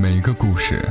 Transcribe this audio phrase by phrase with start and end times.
[0.00, 0.88] 每个故事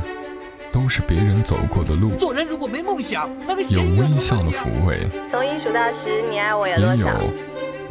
[0.70, 7.08] 都是别人走过的路，做人如果没梦想，那个有微笑的抚慰，从一数到十，你爱我有也有？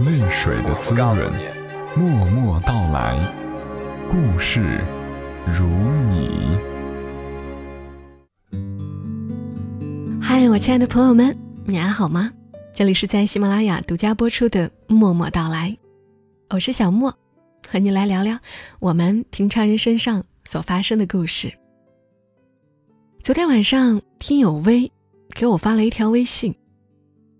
[0.05, 1.17] 泪水的滋润。
[1.95, 3.19] 默默到来，
[4.07, 4.79] 故事
[5.47, 5.65] 如
[6.07, 6.55] 你。
[10.21, 12.31] 嗨，我亲爱的朋友们，你还好吗？
[12.75, 15.69] 这里是在喜马拉雅独家播出的《默默到来》，
[16.51, 17.11] 我是小莫，
[17.67, 18.37] 和你来聊聊
[18.77, 21.53] 我们平常人身上所发生的故事。
[23.21, 24.89] 昨天晚上，听友微
[25.35, 26.55] 给我发了一条微信，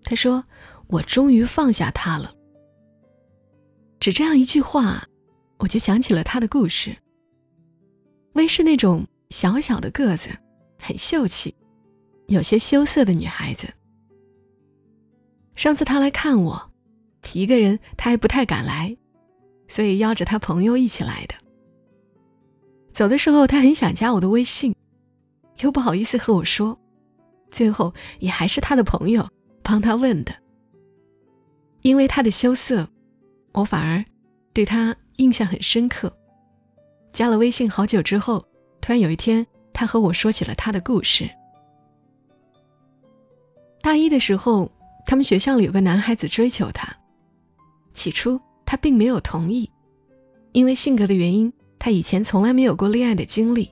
[0.02, 0.44] 他说
[0.88, 2.34] ：“我终于放下他了。”
[3.98, 5.08] 只这样一句话，
[5.56, 6.94] 我就想起了他的故事。
[8.34, 10.28] 微是那种小小的个子，
[10.78, 11.56] 很秀气，
[12.26, 13.66] 有些羞涩的女孩子。
[15.56, 16.70] 上次她来看我，
[17.32, 18.94] 一个人她还不太敢来，
[19.66, 21.34] 所以邀着她朋友一起来的。
[22.92, 24.74] 走的时候，他很想加我的微信，
[25.60, 26.78] 又不好意思和我说，
[27.50, 29.28] 最后也还是他的朋友
[29.62, 30.34] 帮他问的。
[31.82, 32.88] 因为他的羞涩，
[33.52, 34.04] 我反而
[34.52, 36.12] 对他印象很深刻。
[37.12, 38.44] 加了微信好久之后，
[38.80, 41.28] 突然有一天，他和我说起了他的故事。
[43.80, 44.70] 大一的时候。
[45.06, 46.94] 他们学校里有个男孩子追求她，
[47.94, 49.70] 起初她并没有同意，
[50.52, 53.70] 因为性格的原因，她以前从来没有过恋爱的经历，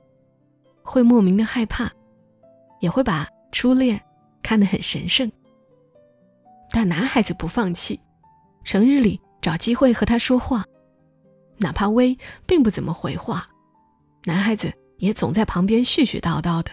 [0.81, 1.91] 会莫名的害怕，
[2.79, 4.01] 也会把初恋
[4.41, 5.31] 看得很神圣。
[6.71, 7.99] 但男孩子不放弃，
[8.63, 10.65] 成日里找机会和她说话，
[11.57, 13.47] 哪怕微并不怎么回话，
[14.25, 16.71] 男孩子也总在旁边絮絮叨叨的，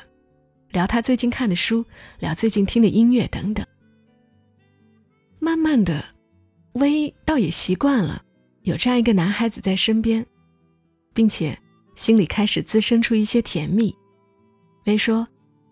[0.71, 1.85] 聊他最近看的书，
[2.19, 3.65] 聊最近听的音乐等等。
[5.39, 6.05] 慢慢的，
[6.75, 8.23] 薇倒也习惯了
[8.63, 10.27] 有这样一个男孩子在身边，
[11.15, 11.59] 并且
[11.95, 13.97] 心里开始滋生出一些甜蜜。
[14.85, 15.27] 薇说：“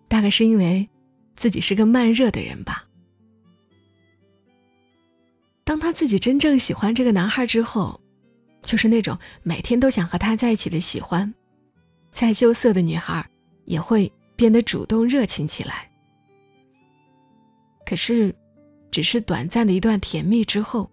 [0.09, 0.89] 大概是因为
[1.35, 2.83] 自己是个慢热的人吧。”
[5.63, 8.01] 当他自己真正喜欢这个男孩之后，
[8.63, 11.31] 就是那种每天都想和他在一起的喜欢，
[12.11, 13.23] 再羞涩的女孩
[13.65, 15.87] 也会变得主动热情起来。
[17.85, 18.33] 可是。
[18.93, 20.87] 只是短暂的一段甜蜜之后，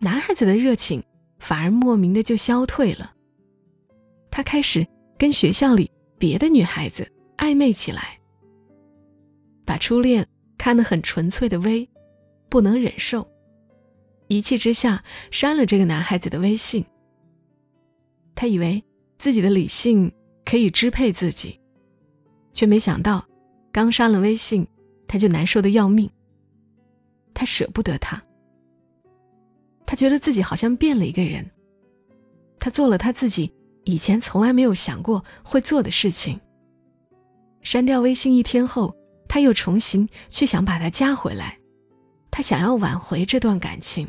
[0.00, 1.00] 男孩子的热情
[1.38, 3.12] 反而莫名的就消退了。
[4.38, 4.86] 他开始
[5.18, 7.04] 跟学校里别的女孩子
[7.38, 8.16] 暧昧起来，
[9.64, 10.24] 把初恋
[10.56, 11.88] 看得很纯粹的薇
[12.48, 13.28] 不能忍受，
[14.28, 16.84] 一气之下删了这个男孩子的微信。
[18.36, 18.80] 他以为
[19.18, 20.08] 自己的理性
[20.44, 21.58] 可以支配自己，
[22.54, 23.26] 却没想到
[23.72, 24.64] 刚删了微信，
[25.08, 26.08] 他就难受的要命。
[27.34, 28.22] 他舍不得他，
[29.84, 31.44] 他觉得自己好像变了一个人。
[32.60, 33.52] 他做了他自己
[33.88, 36.38] 以前从来没有想过会做的事情。
[37.62, 38.94] 删掉微信一天后，
[39.26, 41.58] 他又重新去想把他加回来，
[42.30, 44.06] 他想要挽回这段感情。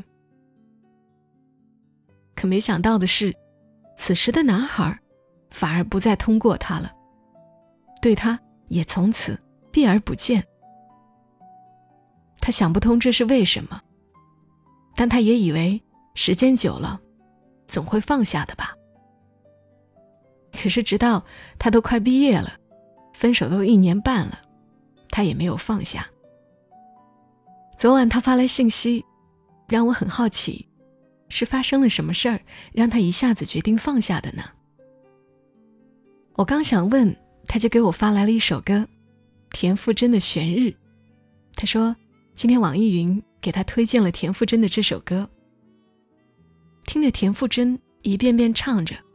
[2.35, 3.33] 可没想到的是，
[3.95, 4.99] 此时的男孩
[5.49, 6.91] 反而不再通过他了，
[8.01, 9.39] 对他也从此
[9.71, 10.45] 避而不见。
[12.41, 13.81] 他想不通这是为什么，
[14.97, 15.81] 但他也以为
[16.15, 16.99] 时间久了，
[17.65, 18.75] 总会放下的吧。
[20.51, 21.25] 可是直到
[21.57, 22.57] 他都快毕业了，
[23.13, 24.39] 分手都一年半了，
[25.09, 26.07] 他也没有放下。
[27.77, 29.05] 昨晚他发来信息，
[29.67, 30.67] 让我很好奇，
[31.29, 32.41] 是发生了什么事儿
[32.73, 34.43] 让他一下子决定放下的呢？
[36.33, 37.15] 我刚想问，
[37.47, 38.87] 他就给我发来了一首歌，
[39.51, 40.67] 田馥甄的《悬日》，
[41.55, 41.95] 他说。
[42.35, 45.29] 今天网易云给他推荐了田馥甄的这首歌。
[46.85, 48.95] 听着田馥甄一遍遍唱着“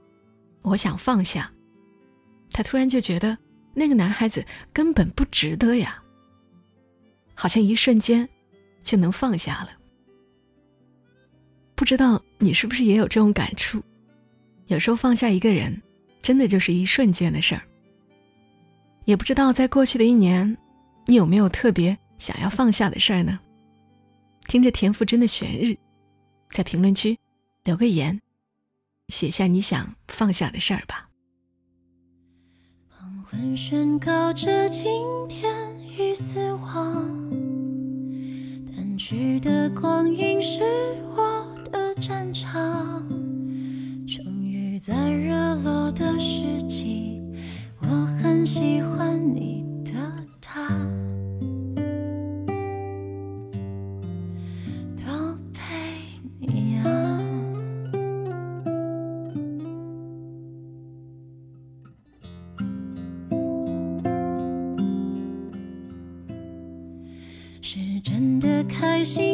[0.65, 1.49] 我想放下”，
[2.51, 3.39] 他突然就觉得
[3.73, 6.03] 那个男孩子根本不值得呀。
[7.35, 8.29] 好像一瞬间
[8.83, 9.71] 就能放下了。
[11.75, 13.83] 不知道你是不是也有这种感触？
[14.67, 15.81] 有时候放下一个人，
[16.23, 17.63] 真的就是一瞬间的事儿。
[19.05, 20.57] 也不知道在过去的一年，
[21.07, 21.97] 你有没有特别。
[22.17, 23.39] 想要放下的事儿呢？
[24.47, 25.67] 听着田馥甄的《悬日》，
[26.51, 27.19] 在评论区
[27.65, 28.19] 留个言，
[29.09, 31.09] 写下你想放下的事儿吧。
[32.89, 34.85] 黄昏宣告着今
[35.29, 35.53] 天
[35.99, 37.31] 已死亡，
[38.67, 40.61] 淡去的光阴是
[41.17, 43.07] 我的战场，
[44.07, 47.23] 终于在热络的时机，
[47.81, 47.87] 我
[48.23, 49.64] 很喜欢你
[69.05, 69.34] 心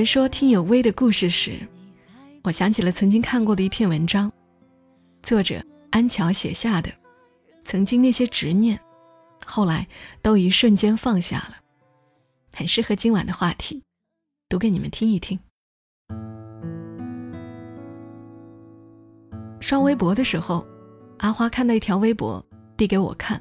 [0.00, 1.60] 们说听友微的故事时，
[2.42, 4.32] 我想起了曾经看过的一篇文章，
[5.22, 6.90] 作者安乔写下的，
[7.66, 8.80] 曾经那些执念，
[9.44, 9.86] 后来
[10.22, 11.56] 都一瞬间放下了，
[12.54, 13.82] 很适合今晚的话题，
[14.48, 15.38] 读给你们听一听。
[19.60, 20.66] 刷微博的时候，
[21.18, 22.42] 阿花看到一条微博，
[22.74, 23.38] 递给我看。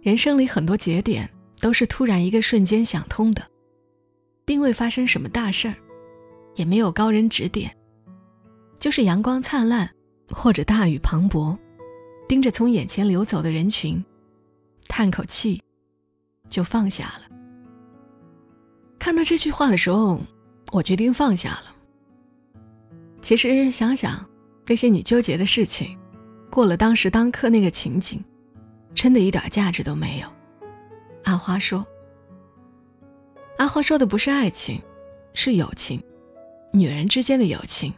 [0.00, 1.28] 人生里很多节点
[1.58, 3.42] 都是突然一个瞬间想通的，
[4.44, 5.74] 并未发生什么大事儿，
[6.54, 7.74] 也没有高人指点，
[8.78, 9.90] 就是阳光灿烂
[10.28, 11.56] 或者大雨磅礴，
[12.28, 14.04] 盯着从眼前流走的人群，
[14.88, 15.62] 叹口气，
[16.48, 17.36] 就放下了。
[18.98, 20.20] 看到这句话的时候，
[20.72, 21.74] 我决定放下了。
[23.22, 24.24] 其实想想。
[24.66, 25.94] 那些你纠结的事情，
[26.50, 28.24] 过了当时当刻那个情景，
[28.94, 30.28] 真的一点价值都没有。
[31.24, 31.86] 阿花说
[33.64, 34.78] ：“阿花说的不是爱情，
[35.32, 35.98] 是友情，
[36.70, 37.90] 女人之间的友情。”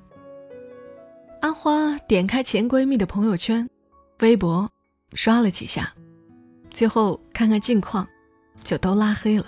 [1.43, 3.69] 阿花点开前闺蜜的朋友圈、
[4.21, 4.71] 微博，
[5.15, 5.93] 刷了几下，
[6.71, 8.07] 最后看看近况，
[8.63, 9.47] 就都拉黑了，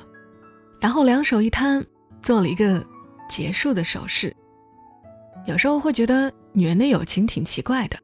[0.81, 1.87] 然后两手一摊，
[2.21, 2.85] 做了一个
[3.29, 4.35] 结束的手势。
[5.47, 7.97] 有时候会觉得女人的友情挺奇怪的，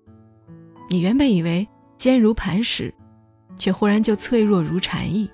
[0.89, 2.95] 你原本以为坚如磐石，
[3.59, 5.29] 却忽然就脆弱如蝉翼。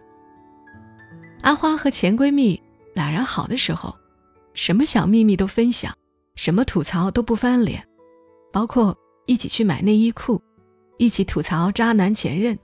[1.43, 2.59] 阿花和前闺蜜
[2.93, 3.97] 俩人好的时候，
[4.55, 5.95] 什么小秘密都分享，
[6.35, 7.87] 什么吐槽都不翻脸，
[8.53, 8.97] 包括
[9.27, 10.41] 一起去买内衣裤，
[10.99, 12.59] 一起吐槽渣男前任，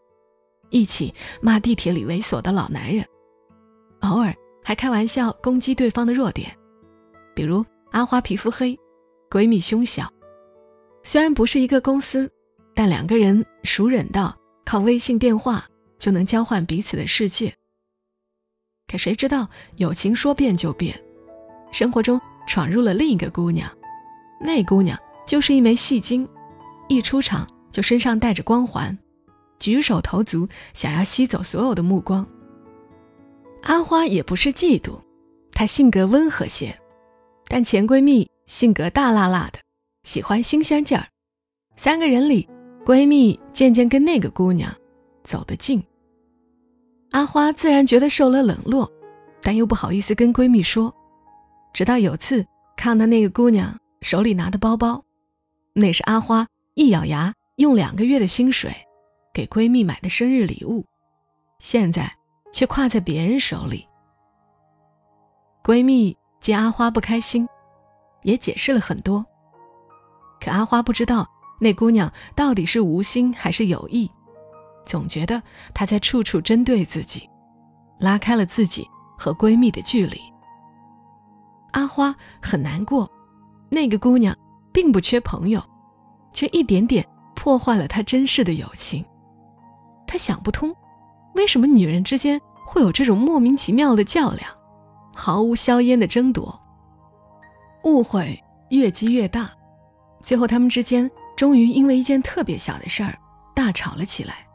[0.70, 3.06] 一起骂地铁里猥琐的老男人，
[4.00, 4.34] 偶尔
[4.64, 6.54] 还开玩笑攻击对方的弱点，
[7.34, 8.78] 比如阿花皮肤黑。
[9.28, 10.08] 闺蜜胸小，
[11.02, 12.30] 虽然不是一个公司，
[12.76, 14.34] 但两个人熟忍到
[14.64, 15.66] 靠微信电话
[15.98, 17.52] 就能交换彼此的世界。
[18.86, 20.98] 可谁知道友情说变就变，
[21.72, 23.70] 生活中闯入了另一个姑娘，
[24.40, 26.28] 那姑娘就是一枚戏精，
[26.88, 28.96] 一出场就身上带着光环，
[29.58, 32.26] 举手投足想要吸走所有的目光。
[33.62, 35.00] 阿花也不是嫉妒，
[35.52, 36.78] 她性格温和些，
[37.48, 38.28] 但前闺蜜。
[38.46, 39.58] 性格大辣辣的，
[40.04, 41.08] 喜欢新鲜劲儿。
[41.74, 42.48] 三个人里，
[42.84, 44.72] 闺蜜渐渐跟那个姑娘
[45.24, 45.82] 走得近。
[47.16, 48.92] 阿花自然觉得受了冷落，
[49.40, 50.94] 但又不好意思跟闺蜜说。
[51.72, 52.46] 直到有次
[52.76, 55.02] 看到那个姑娘手里拿的包包，
[55.72, 58.70] 那是阿花一咬牙用两个月的薪水
[59.32, 60.84] 给闺蜜买的生日礼物，
[61.58, 62.12] 现在
[62.52, 63.88] 却挎在别人手里。
[65.64, 67.48] 闺蜜见阿花不开心。
[68.24, 69.24] 也解释了很多，
[70.38, 71.26] 可阿花不知道
[71.60, 74.10] 那姑娘到底是无心还是有意，
[74.86, 75.42] 总觉得
[75.74, 77.28] 她在处处针对自己，
[77.98, 78.88] 拉开了自己
[79.18, 80.18] 和闺蜜的距离。
[81.72, 83.10] 阿花很难过，
[83.68, 84.34] 那个姑娘
[84.72, 85.62] 并不缺朋友，
[86.32, 89.04] 却一点点破坏了她珍视的友情。
[90.06, 90.74] 她想不通，
[91.34, 94.48] 为什么女人之间会有这种莫名其妙的较量，
[95.14, 96.58] 毫无硝烟的争夺。
[97.84, 99.50] 误会越积越大，
[100.22, 103.18] 最后他们之间终于因为一件特别小的事儿
[103.54, 104.45] 大吵了起来，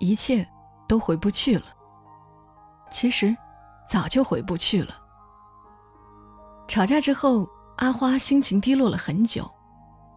[0.00, 0.44] 一切
[0.88, 1.66] 都回不去了。
[2.90, 3.36] 其实
[3.88, 4.96] 早就回不去了。
[6.66, 9.48] 吵架之后，阿花心情低落了很久。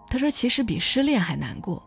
[0.08, 1.82] 她说：“其实比失恋还难过。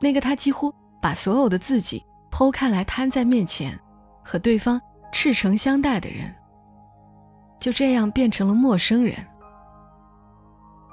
[0.00, 3.78] 那个她几乎把所有的自己剖开来摊在面前，
[4.24, 4.80] 和对方
[5.12, 6.34] 赤诚相待的人。”
[7.60, 9.14] 就这样变成了陌生人。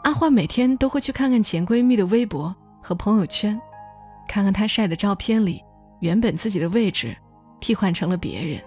[0.03, 3.59] 阿花每天都会去看看前闺蜜的微博和朋友圈，
[4.27, 5.63] 看看她晒的照片里，
[5.99, 7.15] 原本自己的位置
[7.59, 8.61] 替换成了别人。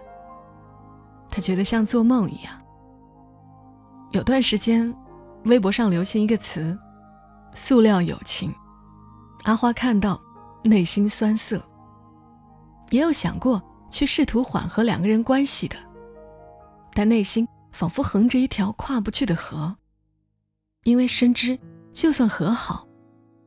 [1.28, 2.60] 他觉得像做梦一样。
[4.10, 4.94] 有段时间，
[5.44, 6.76] 微博上流行一个词
[7.54, 8.52] “塑料友情”，
[9.44, 10.20] 阿花看到，
[10.64, 11.62] 内心酸涩。
[12.90, 15.76] 也有想过去试图缓和两个人关系的，
[16.92, 17.46] 但内心。
[17.72, 19.72] 仿佛横着一条跨不去的河，
[20.82, 21.56] 因为深知，
[21.92, 22.84] 就算和好，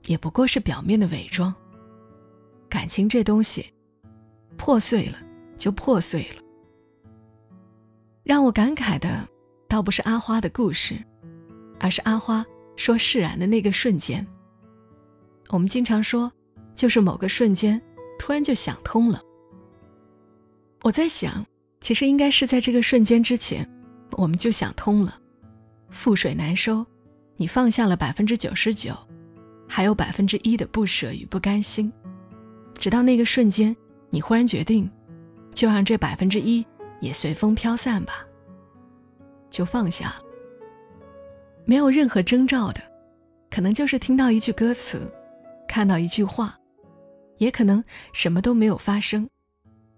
[0.06, 1.54] 也不过是表面的伪装。
[2.74, 3.72] 感情这东西，
[4.58, 5.20] 破碎了
[5.60, 6.42] 就破碎了。
[8.24, 9.30] 让我感慨的，
[9.68, 10.98] 倒不是阿花的故事，
[11.80, 12.44] 而是阿花
[12.76, 14.26] 说释然的那个瞬间。
[15.50, 16.32] 我们经常说，
[16.74, 17.80] 就是某个瞬间，
[18.18, 19.22] 突然就想通了。
[20.82, 21.46] 我在想，
[21.80, 23.64] 其实应该是在这个瞬间之前，
[24.14, 25.16] 我们就想通了。
[25.92, 26.84] 覆水难收，
[27.38, 28.98] 你放下了百分之九十九，
[29.70, 31.94] 还有百分之一的不舍与不甘心。
[32.76, 33.76] 直到那个瞬间，
[34.10, 34.90] 你忽然决定，
[35.54, 36.66] 就让这百分之一
[37.00, 38.26] 也随风飘散吧，
[39.50, 40.16] 就放下。
[41.66, 42.82] 没有任何征兆的，
[43.50, 45.10] 可能就是听到一句歌词，
[45.68, 46.58] 看到一句话，
[47.38, 49.30] 也可能什么都没有发生，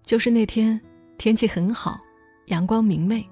[0.04, 0.80] 就是那天
[1.18, 1.98] 天气很好，
[2.46, 3.28] 阳光明媚，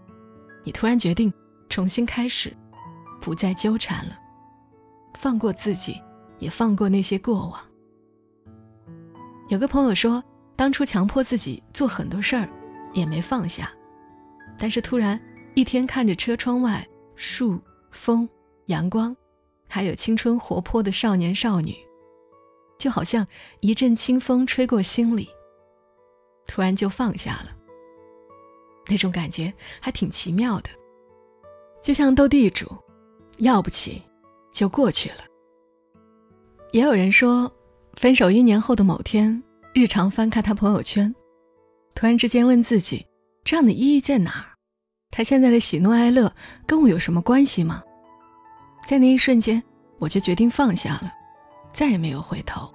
[0.64, 1.32] 你突然决定
[1.68, 2.52] 重新开始，
[3.20, 4.18] 不再纠缠了，
[5.14, 6.00] 放过自己，
[6.40, 7.60] 也放过那些过往。
[9.48, 10.22] 有个朋友说，
[10.56, 12.48] 当初强迫自己做很多事儿，
[12.94, 13.70] 也没放下，
[14.58, 15.20] 但是突然
[15.54, 17.60] 一天看着车窗外树、
[17.90, 18.26] 风、
[18.66, 19.14] 阳光，
[19.68, 21.76] 还有青春活泼的少年少女，
[22.78, 23.26] 就好像
[23.60, 25.28] 一阵清风吹过心里，
[26.46, 27.50] 突然就放下了。
[28.88, 30.70] 那种感觉还挺奇妙的，
[31.82, 32.66] 就像斗地主，
[33.38, 34.00] 要不起
[34.52, 35.24] 就过去了。
[36.72, 37.52] 也有人说。
[37.96, 41.14] 分手一年后的某天，日常翻看他朋友圈，
[41.94, 43.06] 突然之间问自己：
[43.44, 44.46] 这样的意义在哪儿？
[45.10, 46.32] 他现在的喜怒哀乐
[46.66, 47.82] 跟我有什么关系吗？
[48.86, 49.62] 在那一瞬间，
[49.98, 51.12] 我就决定放下了，
[51.72, 52.68] 再也没有回头。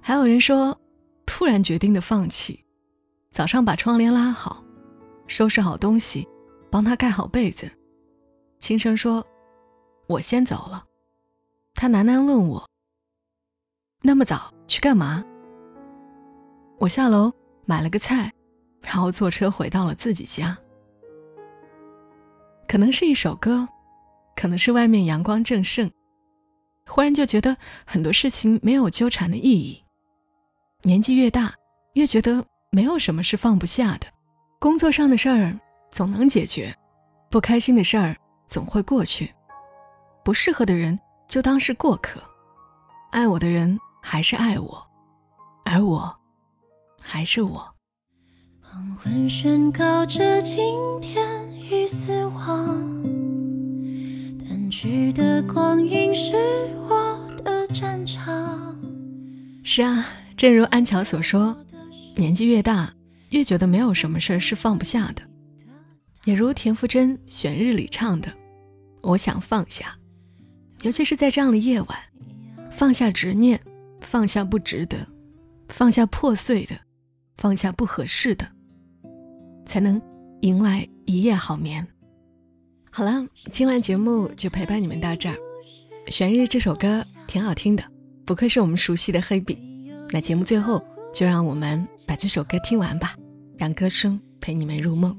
[0.00, 0.76] 还有人说，
[1.26, 2.64] 突然决定的放弃，
[3.30, 4.64] 早上把窗帘拉好，
[5.26, 6.26] 收拾好东西，
[6.70, 7.70] 帮他盖好被子，
[8.58, 9.24] 轻声说
[10.08, 10.84] ：“我先走了。”
[11.74, 12.71] 他喃喃问我。
[14.04, 15.24] 那么早去干嘛？
[16.78, 17.32] 我下楼
[17.64, 18.32] 买了个菜，
[18.80, 20.58] 然后坐车回到了自己家。
[22.66, 23.68] 可能是一首歌，
[24.34, 25.88] 可能是外面阳光正盛，
[26.88, 27.56] 忽然就觉得
[27.86, 29.80] 很多事情没有纠缠的意义。
[30.82, 31.54] 年纪越大，
[31.92, 34.06] 越觉得没有什么是放不下的。
[34.58, 35.56] 工作上的事儿
[35.92, 36.74] 总能解决，
[37.30, 38.16] 不开心的事儿
[38.48, 39.32] 总会过去。
[40.24, 42.20] 不适合的人就当是过客，
[43.12, 43.78] 爱我的人。
[44.04, 44.86] 还是爱我，
[45.64, 46.14] 而我
[47.00, 47.66] 还是我。
[48.60, 50.60] 黄昏宣告着今
[51.00, 53.02] 天已死亡，
[54.40, 56.34] 淡去的光阴是
[56.88, 58.76] 我的战场。
[59.62, 60.04] 是啊，
[60.36, 61.56] 正如安乔所说，
[62.16, 62.92] 年纪越大，
[63.30, 65.22] 越觉得没有什么事儿是放不下的。
[66.24, 68.32] 也如田馥甄《选日》里唱的
[69.02, 69.96] ：“我想放下，
[70.82, 71.98] 尤其是在这样的夜晚，
[72.70, 73.60] 放下执念。”
[74.02, 74.98] 放下不值得，
[75.68, 76.78] 放下破碎的，
[77.38, 78.46] 放下不合适的，
[79.64, 80.00] 才能
[80.42, 81.86] 迎来一夜好眠。
[82.90, 85.36] 好了，今晚节目就陪伴你们到这儿。
[86.10, 87.82] 《悬日》这首歌挺好听的，
[88.26, 89.56] 不愧是我们熟悉的黑笔。
[90.10, 93.16] 那节目最后，就让我们把这首歌听完吧，
[93.56, 95.16] 让歌声陪你们入梦。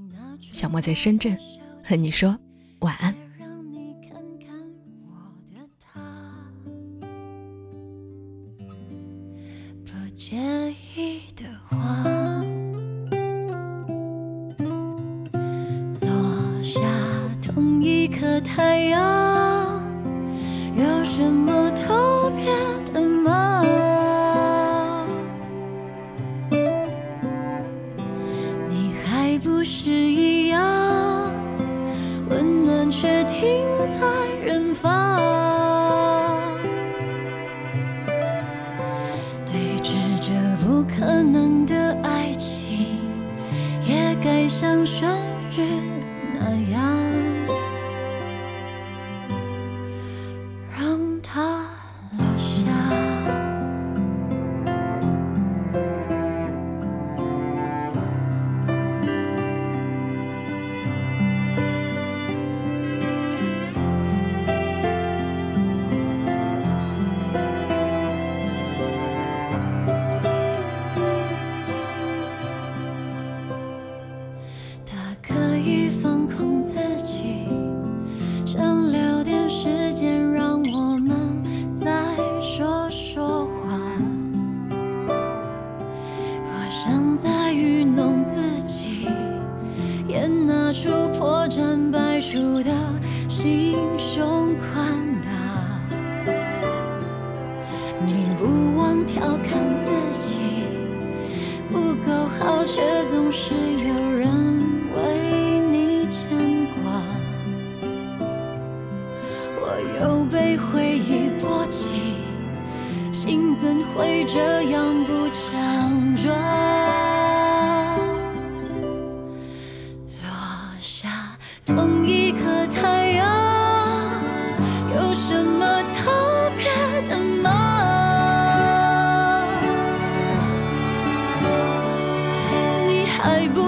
[0.51, 1.35] 小莫在深圳，
[1.83, 2.37] 和你说
[2.81, 3.12] 晚安。
[10.25, 10.37] 介
[10.95, 11.75] 意的花，
[15.99, 16.79] 落下
[17.41, 19.12] 同一颗太阳，
[41.05, 41.42] 可能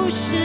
[0.06, 0.45] 不是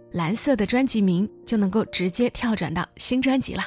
[0.11, 3.63] 蓝色的专辑名，就能够直接跳转到新专辑了。